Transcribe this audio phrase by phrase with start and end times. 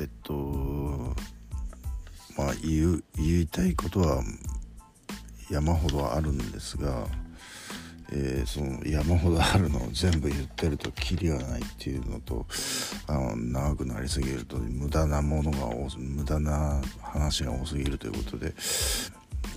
[0.00, 0.32] えっと
[2.36, 4.22] まあ言う言いたいことは
[5.50, 7.06] 山ほどあるんですが、
[8.12, 12.46] えー、その山ほどあるのを全部言ってるとキリがないっていうのと
[13.06, 15.68] あの長くなりすぎると無駄なものが
[15.98, 18.54] 無駄な話が多すぎるということで、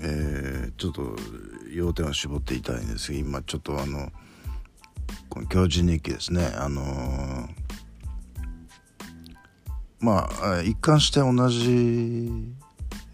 [0.02, 1.16] えー、ちょっと
[1.72, 4.12] 要点を絞っていたいんですが今ちょっとあの
[5.30, 6.46] この教授日記ですね。
[6.56, 7.33] あのー、
[10.04, 12.30] まあ一貫して同じ、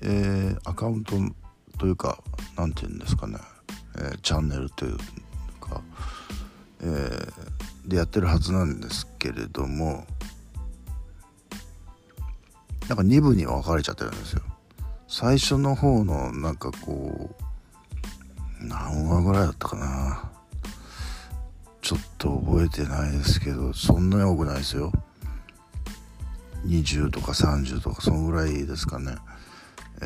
[0.01, 1.17] えー、アカウント
[1.77, 2.17] というか
[2.57, 3.37] 何て言うんですかね、
[3.95, 4.97] えー、チャンネルという
[5.61, 5.81] か、
[6.81, 10.03] えー、でやってるはずなんですけれども
[12.87, 14.41] なんか2部に分かれちゃってるんですよ。
[15.07, 17.29] 最初の方のなんかこ
[18.61, 20.31] う何話ぐらいだったかな。
[21.81, 24.91] ちょっと覚えてないですけどそんなに多くないですよ。
[26.65, 29.15] 20とか30とかそのぐらいですかね。
[30.01, 30.05] え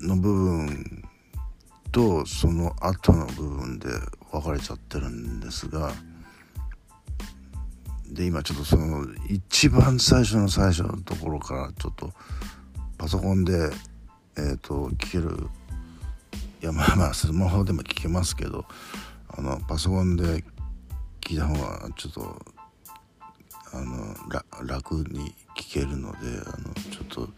[0.00, 1.04] ー、の部分
[1.92, 3.88] とその後の部分で
[4.30, 5.92] 分かれちゃってるんですが
[8.10, 12.12] で今ちょっとその一番最初の最初のところからちょっと
[12.96, 13.70] パソコンで
[14.36, 15.48] えっ、ー、と聞ける
[16.62, 18.64] いやまあまあスマホでも聞けますけど
[19.28, 20.44] あのパソコンで
[21.20, 22.42] 聞いた方がちょっと
[23.72, 24.14] あの
[24.66, 27.28] 楽に聞けるのであのちょっと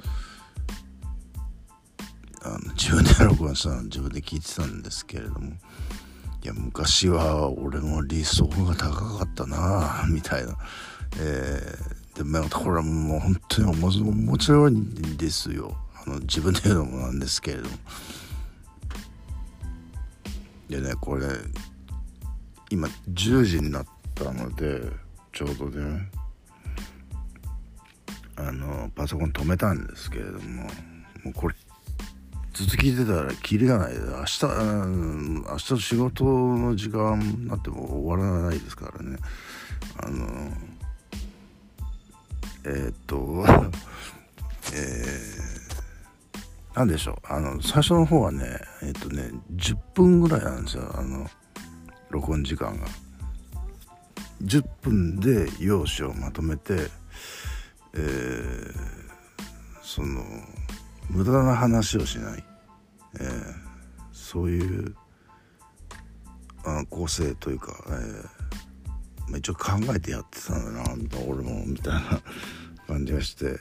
[2.42, 5.52] あの自分で録音したの自分で聞いてたんですけれども
[6.42, 10.56] いや昔は俺の理想が高かったなみたいな、
[11.18, 15.76] えー、でまあこれはもう本当に面白いんですよ。
[16.06, 17.76] あの自分で言うのもなんですけれども。
[20.70, 21.26] でねこれ
[22.70, 24.80] 今10時になったので
[25.32, 26.08] ちょうどね
[28.48, 30.70] あのパソコン止めたんですけれどもも
[31.26, 31.54] うこれ
[32.52, 33.94] 続きてたらキリがない。
[33.94, 39.16] で明日明日仕事の時間になっても終わらないですからね。
[39.98, 40.52] あの
[42.64, 43.44] えー、っと
[44.74, 47.32] えー、なんでしょう。
[47.32, 50.90] あの最初の方はねえ、っとね10分ぐらいなんですよ。
[50.94, 51.30] あの
[52.10, 52.86] 録音時間が。
[54.42, 56.88] 10分で用紙をまとめて、
[57.94, 58.72] えー、
[59.82, 60.22] その
[61.08, 62.44] 無駄な話をしない、
[63.18, 63.54] えー、
[64.12, 64.94] そういう
[66.64, 68.22] あ構成というか、えー
[69.28, 70.84] まあ、一応考えてやってたんだな
[71.26, 72.20] 俺もみたいな
[72.86, 73.58] 感じがして。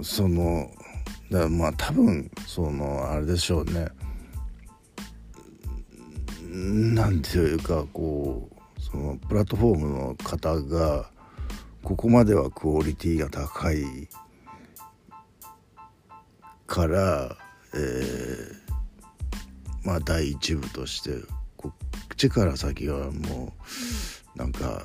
[0.00, 0.70] その
[1.30, 3.88] だからまあ多分そのあれでしょうね。
[6.48, 11.10] なんていうかこうそのプラットフォームの方が
[11.82, 14.08] ここまではクオリティが高い
[16.66, 17.36] から、
[17.74, 18.54] えー、
[19.84, 21.10] まあ第一部として
[21.56, 23.52] こっちから先はも
[24.36, 24.82] うなんか、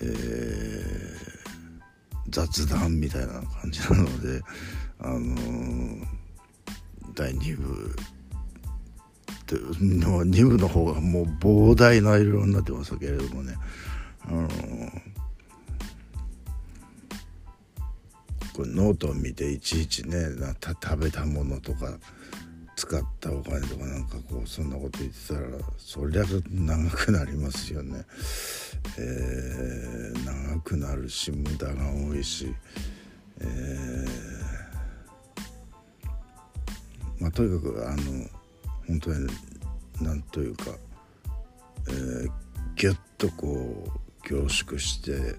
[0.00, 1.16] えー、
[2.28, 4.42] 雑談みたいな感じなので
[4.98, 6.06] あのー、
[7.14, 7.96] 第2部
[9.42, 13.54] って の2部の方がもう膨大な色になってますけれどもね。
[14.28, 14.48] あの
[18.52, 21.98] これノートを見ていちいちねなた食べたものとか
[22.76, 25.40] 使ったお金とかなんかこうそんなこと言ってたら
[25.78, 28.04] そりゃ長くなりますよね。
[28.98, 32.52] えー、長くなるし無駄が多いし、
[33.40, 38.28] えー、まあとにかくあの
[38.88, 39.28] 本当に
[40.00, 40.64] 何というか、
[41.88, 42.30] えー、
[42.74, 45.36] ギュッとこう凝縮して、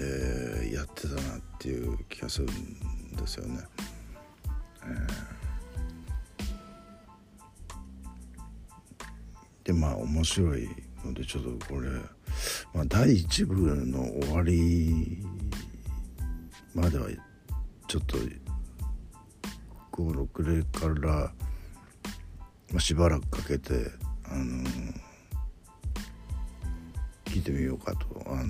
[0.00, 3.60] えー、やってたなっていう気がするんですよね。
[4.84, 10.68] えー、でまあ面白い
[11.04, 11.90] のでちょっとこれ、
[12.74, 15.24] まあ、第1部の終わり
[16.74, 17.08] までは
[17.86, 18.18] ちょっと
[19.90, 21.32] このくれから
[22.70, 23.90] まあ、しばらくかけて、
[24.24, 25.00] あのー、
[27.28, 28.06] 聞いてみようかと。
[28.26, 28.44] あの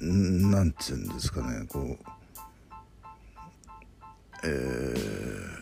[0.00, 1.98] ー、なんて言うんですかねこう
[4.46, 5.54] えー、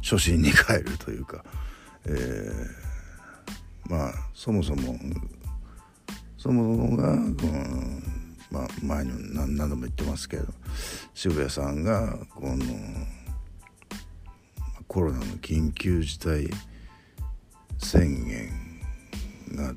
[0.00, 1.44] 初心に帰るというか、
[2.06, 4.96] えー、まあそもそも
[6.38, 8.14] そもそもがこの
[8.50, 10.44] まあ、前に何度も言ってますけど
[11.12, 12.64] 渋谷さんがこの
[14.86, 16.48] コロナの緊急事態
[17.84, 18.48] 宣言
[19.56, 19.74] が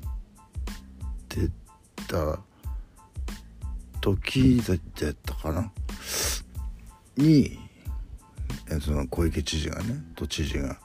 [1.28, 1.48] 出
[2.06, 2.40] た
[4.00, 5.70] 時だったかな？
[7.16, 7.58] に
[8.80, 10.78] その小池知事がね都知事が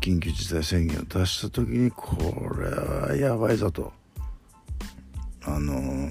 [0.00, 2.16] 緊急事態宣言を出した時にこ
[2.58, 3.92] れはやばいぞと。
[5.44, 6.08] あの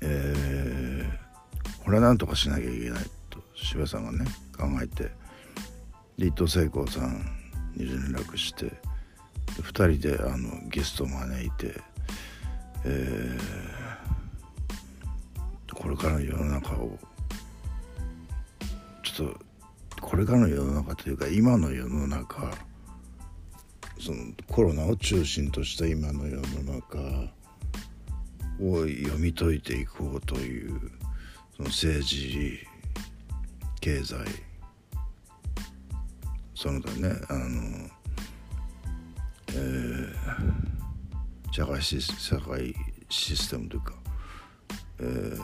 [0.00, 5.10] えー、これはなんとかしなきゃいけないと渋谷さんがね考えて
[6.20, 7.24] 伊藤聖子さん
[7.76, 8.72] に連絡して
[9.62, 11.80] 2人であのゲストを招いて、
[12.84, 16.98] えー、これからの世の中を
[19.04, 19.38] ちょっと
[20.00, 22.50] これからの世の中というか今の世の中
[24.00, 26.98] そのコロナを中心とした今の世の中
[28.60, 30.90] を読み解いていこうという
[31.56, 32.58] その政治
[33.80, 34.47] 経済
[36.58, 37.88] その他ねあの、
[39.50, 40.12] えー、
[41.52, 42.74] 社会シ社会
[43.08, 43.94] システムというか、
[44.98, 45.40] えー、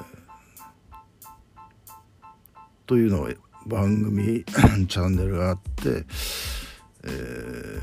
[2.84, 3.28] というのを
[3.64, 6.04] 番組 チャンネルがあって、
[7.04, 7.80] えー、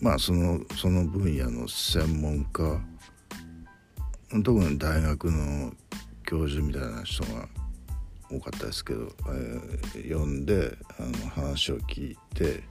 [0.00, 2.80] まあそのその分野の専門家
[4.30, 5.72] 特に大学の
[6.26, 7.48] 教授みたいな人が
[8.30, 12.62] 多かったですけど、えー、読んであの話を聞いて、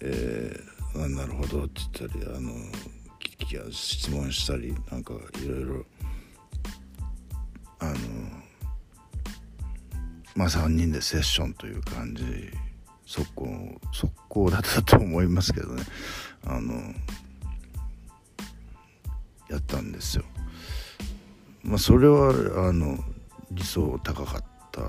[0.00, 2.50] えー、なるほどって言ったりあの
[3.70, 5.14] 質問したりなんか
[5.44, 5.84] いろいろ
[7.80, 7.92] あの
[10.34, 12.24] まあ3人でセッションという感じ
[13.04, 15.82] 速攻速攻だったと思いますけどね
[16.46, 16.74] あの
[19.50, 20.24] やったんですよ。
[21.62, 22.30] まあそれは
[22.68, 22.98] あの
[23.50, 24.82] 理想高かった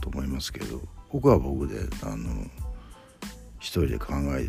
[0.00, 0.80] と思いますけど
[1.10, 2.44] 僕は僕であの
[3.58, 4.48] 一人で考え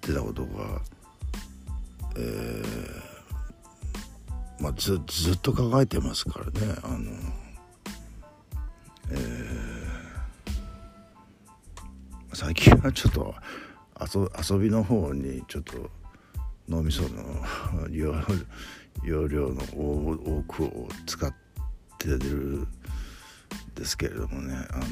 [0.00, 0.80] てたことが、
[2.16, 3.12] えー
[4.62, 7.10] まあ、ずずっと考えてますからねあの、
[9.10, 13.34] えー、最近はちょっと
[14.52, 15.90] 遊びの方にちょっと
[16.68, 17.08] 脳みその
[19.02, 21.34] 容量の多くを使っ
[21.98, 22.68] てる
[23.74, 24.84] ですけれどもねあの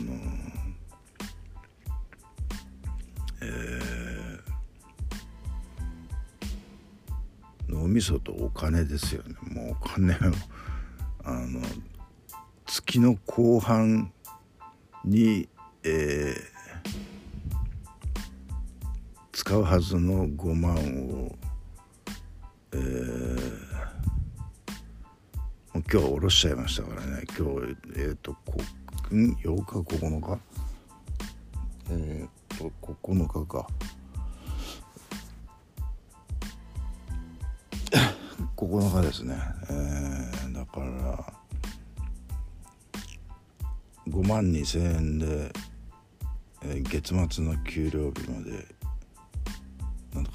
[3.43, 9.35] えー、脳みそとお金ですよね。
[9.43, 10.17] もうお金を
[11.25, 11.61] あの
[12.67, 14.13] 月の後半
[15.05, 15.49] に、
[15.83, 16.41] えー、
[19.33, 20.75] 使うはずの5万
[21.09, 21.35] を、
[25.93, 27.25] 今日下ろしちゃいましたからね。
[27.37, 28.61] 今日えっ、ー、とこ
[29.13, 30.39] ん8日9日？
[31.91, 32.71] えっ、ー、と
[33.03, 33.67] 9日か。
[38.57, 39.35] 9日ですね、
[39.69, 41.33] えー、だから
[44.07, 45.53] 5万2千円で、
[46.63, 48.65] えー、月末の給料日まで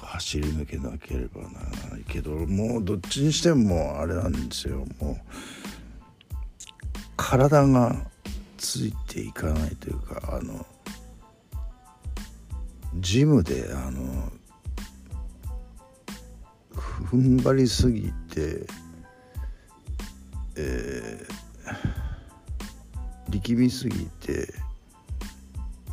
[0.06, 4.86] 走り抜けなければならないけどもうどっちにしてもあれなんですよ。
[5.00, 5.16] もう
[7.16, 7.96] 体が
[8.56, 10.64] ついていかないというかあの
[12.96, 14.32] ジムであの
[16.72, 18.66] 踏ん張りすぎて
[20.56, 24.54] えー、力みすぎて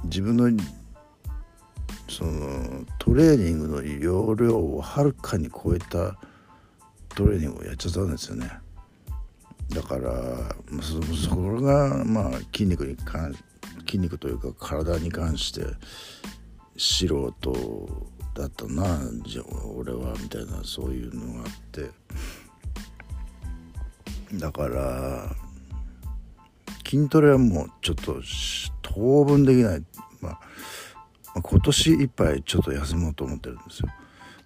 [0.06, 0.50] 自分の
[2.14, 6.16] そのトレーニングの容量をはるかに超えた
[7.16, 8.52] トレーニングをやっちゃったんですよね。
[9.70, 10.12] だから
[10.82, 13.36] そそれがまあ筋肉に関
[13.88, 15.62] 筋肉というか体に関して
[16.78, 17.34] 素人
[18.36, 19.44] だったなじゃ
[19.76, 21.90] 俺はみたいなそういうのがあって。
[24.36, 25.36] だから
[26.88, 28.22] 筋トレはもうちょっと
[28.84, 29.84] 当分できない。
[30.22, 30.40] まあ
[31.42, 33.90] 今年いっぱいちょっと休もうと思ってるんですよ。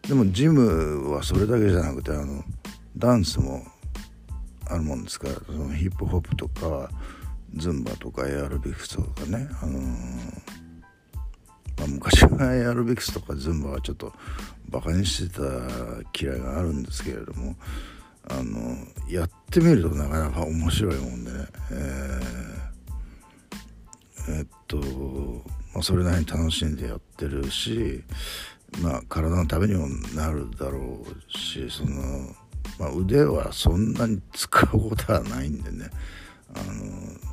[0.08, 2.44] でもジムはそれだけじゃなくてあの
[2.98, 3.66] ダンスも
[4.66, 6.90] あるもんですからそのヒップホップとか
[7.56, 9.84] ズンバとかエアロビクスとかね、あのー、
[11.78, 14.14] まあ、昔はエアロビクスとかズンバはちょっと
[14.70, 15.42] バカにしてた
[16.20, 17.56] 嫌いがあるんですけれども
[18.30, 18.76] あの
[19.10, 24.78] やってみるとなかなか面白いもんでね、えー、え、っと、
[25.82, 28.04] それなりに楽しんでやってるし、
[28.82, 32.36] まあ、体のためにもなるだろうしその、
[32.80, 35.90] まあ、腕はそんなに使うことはないんでね。
[36.56, 37.28] あの、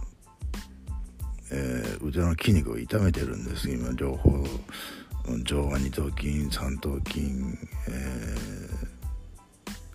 [1.52, 3.70] えー、腕の筋肉を痛めてるんです。
[3.70, 4.44] 今両方
[5.44, 7.30] 上腕二頭筋三頭筋、え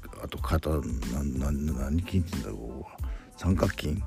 [0.02, 0.78] ー、あと肩な
[1.24, 3.02] な何筋って言うんだこう。
[3.38, 4.02] 三角筋。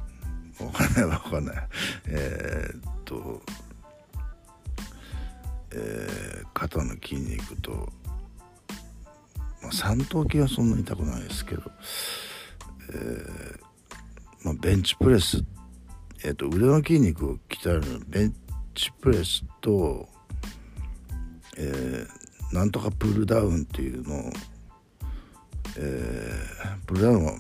[0.61, 1.69] わかんないわかんない。
[2.07, 3.43] えー、っと
[5.75, 7.93] えー、肩の筋肉と、
[9.63, 11.63] まあ、三頭筋はそんなに痛くないですけど、
[12.91, 13.61] えー
[14.45, 15.45] まあ、ベンチプレス、
[16.25, 18.35] えーと、腕の筋肉を鍛えるのベン
[18.75, 20.09] チプレスと、
[21.57, 24.33] えー、なんとかプルダウンっていうのを、
[25.79, 27.39] えー、プルダウンはも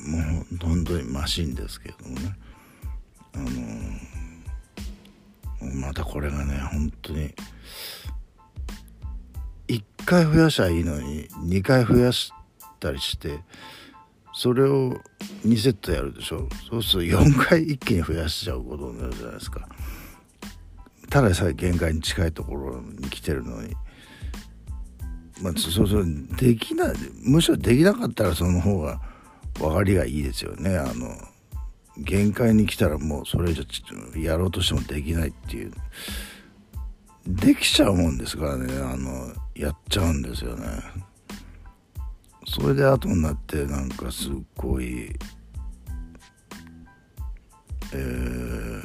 [0.53, 2.37] う本当にマシンですけどもね。
[3.35, 3.51] あのー、
[5.81, 7.35] またこれがね本当に
[10.03, 12.33] 1回増やしゃいいのに2回増やし
[12.81, 13.39] たりして
[14.35, 14.95] それを
[15.47, 16.49] 2セットやるでしょ。
[16.69, 19.69] そうすると4回一気に増やしちゃうことになるじゃないですか。
[21.11, 23.75] たださえ限界に近いところに来てるのに。
[25.43, 26.07] まあそうそう
[26.37, 26.95] できない
[27.25, 29.01] むしろできなかったらその方が
[29.59, 30.79] 分かりがいいですよね。
[30.79, 31.15] あの
[31.99, 33.65] 限界に来たらもうそれ以上
[34.21, 35.73] やろうとしてもできないっていう。
[37.27, 38.73] できちゃうもんですからね。
[38.83, 40.67] あのやっちゃうんですよね。
[42.47, 45.15] それで後になってなんかすっごい
[47.95, 48.83] えー、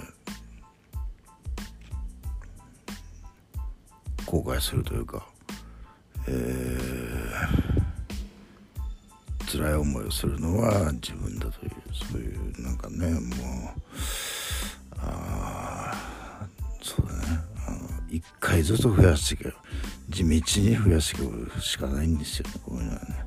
[4.25, 5.25] 後悔するというか
[6.27, 13.21] えー、辛い思いをするのは自分だというそういうなんかねもう
[14.97, 16.47] ああ
[16.81, 17.39] そうだね。
[17.67, 17.77] あの
[18.09, 19.53] 1回ずつ増やしていけ
[20.17, 23.25] 地道に増やしていくしかないんですよこういうのはね。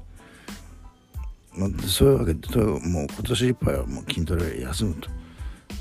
[1.52, 5.10] まあ、そういうわけでもう今年いっぱいはもう筋トレ休むと、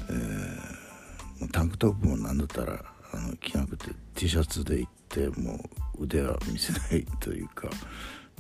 [0.10, 5.60] えー、タンクトップもなんだったらあの着なくて T シャツで行っても
[5.98, 7.70] う腕は見せないというか、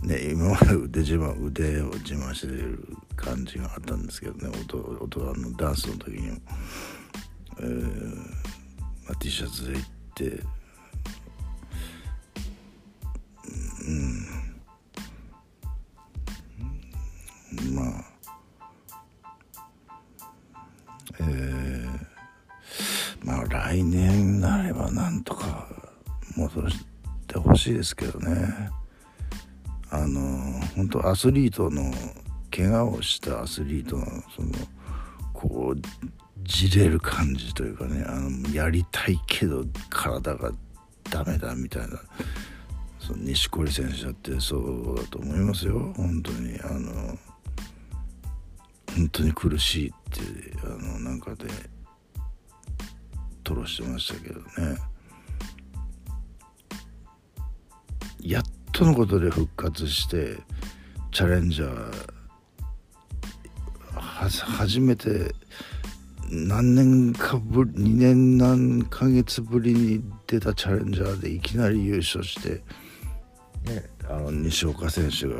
[0.03, 6.37] ね、今まで腕自慢腕を自慢してる感じがあったんですけどね音音あのダンスの時にも、
[7.61, 8.15] えー
[9.05, 10.58] まあ、T シャツで行って
[13.89, 13.93] う
[17.71, 17.75] ん。
[17.75, 18.03] まあ。
[21.21, 21.89] えー、
[23.25, 25.67] まあ来年になればなんとか
[26.37, 26.85] 戻し
[27.27, 28.69] てほしいですけどね。
[29.91, 31.91] あの本当アスリートの
[32.55, 34.05] 怪我をしたアスリートの
[34.35, 34.51] その
[35.33, 35.81] こう
[36.43, 40.51] じれる感じというかねあのやりたいけど体が
[41.09, 41.99] ダメだみたいな
[43.09, 45.91] そ錦織選手だってそうだと思いますよ。
[45.97, 47.17] 本当にあの
[48.95, 50.21] 本当に苦しいって
[50.63, 51.47] あのなんかで
[53.43, 54.45] 吐露してましたけどね。
[58.21, 60.37] やっとのことで復活して
[61.11, 62.19] チャレンジャー
[63.95, 65.33] 初めて
[66.29, 72.61] 何年かぶり2年何ヶ月ぶりに出たチャレンジャーでいきなり優勝して、
[73.73, 75.35] ね、あの西岡選手が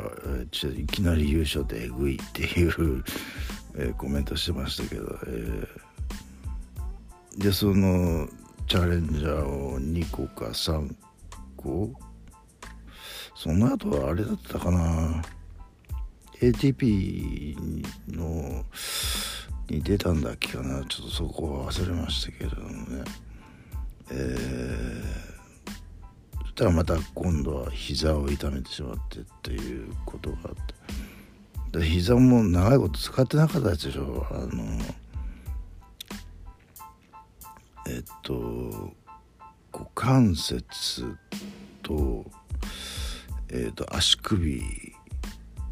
[0.72, 3.04] いきなり優勝でえぐいっていう
[3.76, 8.28] えー、コメントしてましたけど、えー、でその
[8.66, 10.92] チャレンジャーを2個か3
[11.56, 11.92] 個？
[13.34, 15.22] その後はあれだったかな
[16.40, 17.56] ？ATP
[18.08, 18.64] の
[19.68, 20.84] に出たんだっけかな？
[20.84, 23.04] ちょっとそこは忘れましたけどもね。
[24.12, 25.29] えー、
[26.50, 30.54] したらまた今度は膝を痛めてしまってっていうことがあっ
[31.72, 31.78] て。
[31.78, 34.64] で膝も長いこと使ってなかったでしょあの
[37.88, 38.92] えっと
[39.72, 41.16] 股関節
[41.82, 42.24] と
[43.50, 44.60] えっと足首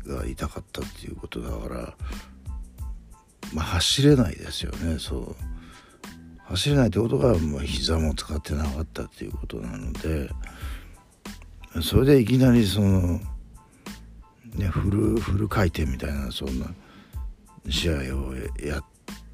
[0.06, 1.94] が痛かったっていうことだから
[3.54, 5.36] まあ、走れないですよねそう。
[6.48, 10.30] 走れないってことが、まあ、膝も使ってなかったっていうことなので
[11.82, 13.20] それでいきなりその
[14.54, 16.66] ねフルフル回転みたいなそんな
[17.68, 18.84] 試合をやっ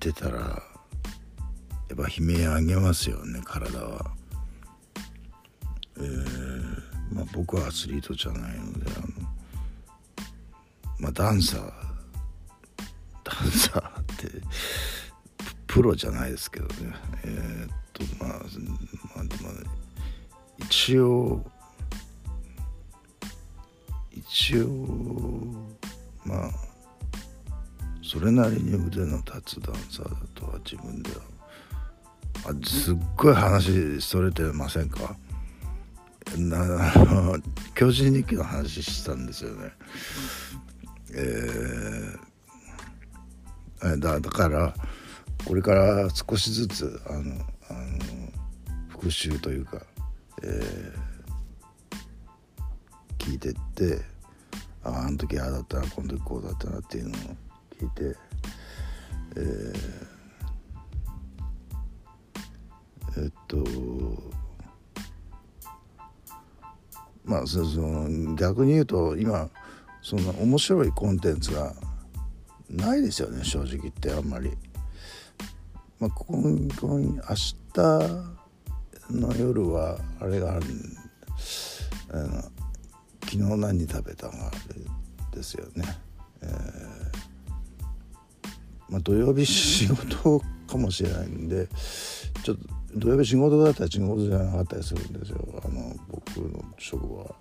[0.00, 4.10] てたらやっぱ悲鳴上げますよね体は。
[5.96, 9.06] えー、まあ僕はアスリートじゃないのであの
[10.98, 11.72] まあダンサー
[13.22, 14.26] ダンサーって
[15.74, 19.50] プロじゃないですけどねえー、っとまあまあでも
[20.60, 21.44] 一応
[24.12, 24.68] 一応
[26.24, 26.50] まあ
[28.04, 31.16] それなりに腕の立つダンサーだとは自分では
[32.44, 35.16] あすっごい話それてませんか？
[36.38, 37.36] なあの
[37.74, 39.72] 巨人日記の話したんですよね。
[41.14, 44.72] えー、だだから
[45.46, 47.18] これから少しずつあの
[47.68, 47.98] あの
[48.88, 49.82] 復習というか、
[50.42, 54.00] えー、聞いてって
[54.82, 57.20] ああの時ああだったなこの時こうだったなっていうのを
[57.78, 58.16] 聞いて、
[59.36, 63.64] えー、えっと
[67.24, 69.50] まあその逆に言うと今
[70.00, 71.74] そんな面白いコンテンツが
[72.70, 74.56] ないですよね正直言ってあんまり。
[76.00, 77.20] まあ、今今明
[77.72, 77.80] 日
[79.10, 80.66] の夜はあれがある
[82.12, 82.42] あの
[83.24, 84.86] 昨日何食べたがある
[85.32, 85.84] ですよね。
[86.42, 86.94] えー
[88.88, 91.68] まあ、土曜日仕事かもしれないんで
[92.42, 92.62] ちょっと
[92.96, 97.34] 土曜日仕事だったら仕事じゃなかったりするんですよあの僕の職場は。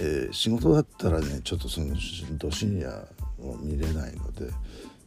[0.00, 1.92] えー、仕事だったらねちょっとその
[2.38, 2.88] ど深夜
[3.40, 4.52] を見れないので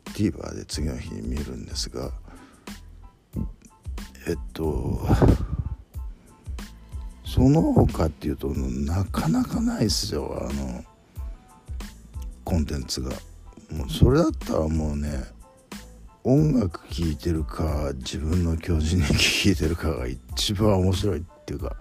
[0.06, 2.12] TVer で次の日に見るんですが
[4.28, 5.08] えっと
[7.26, 10.38] その他っていうとなかなかないですよ。
[10.38, 10.84] あの
[12.44, 13.10] コンテンツが。
[13.72, 15.24] もうそれだったらもうね
[16.26, 21.78] 音楽聴いてるか自分の巨人に聴いてるかが一番面白いっていうか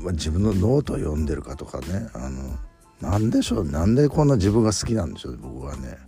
[0.00, 2.56] まあ、自分のノート読んでるかとかねあの
[3.00, 5.98] なんでしょうなんでこんな自分が好きなんでしょう僕はね。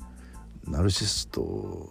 [0.66, 1.88] ナルシスト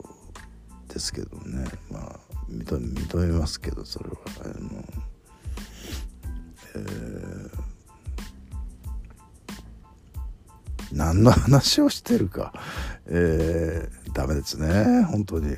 [0.88, 1.65] ですけどね。
[1.89, 4.15] まあ認め認めますけどそれは。
[4.44, 4.84] あの、
[6.75, 7.50] えー、
[10.91, 12.53] 何の話をしてるか、
[13.08, 15.56] えー、ダメですね本当に。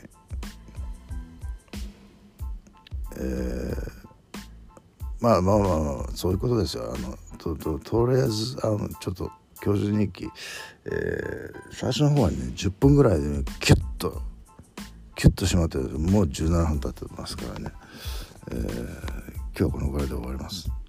[3.18, 4.02] えー
[5.22, 6.92] まあまあまあ、まあ、そういうことですよ。
[6.96, 10.30] あのとととりあえずあのちょっと教授日記、
[10.86, 14.22] えー、最初の方はね10分ぐらいで、ね、キュッと
[15.16, 17.72] キュッとしまってもう17分経ってますからね、
[18.52, 18.70] えー、
[19.58, 20.81] 今日はこのぐらいで終わります。